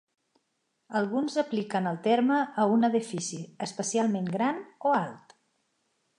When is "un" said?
2.77-2.89